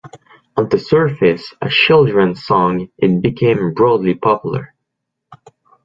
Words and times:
On 0.57 0.67
the 0.67 0.79
surface 0.79 1.53
a 1.61 1.69
children's 1.69 2.43
song, 2.43 2.89
it 2.97 3.21
became 3.21 3.75
broadly 3.75 4.15
popular. 4.15 4.73